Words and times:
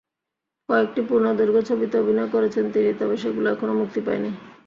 কয়েকটি 0.69 1.01
পূর্ণদৈর্ঘ্য 1.09 1.61
ছবিতে 1.69 1.95
অভিনয় 1.99 2.29
করেছেন 2.31 2.65
তিনি, 2.71 2.89
তবে 2.93 3.15
সেগুলো 3.17 3.47
এখনো 3.49 3.73
মুক্তি 3.73 3.99
পায়নি। 4.05 4.29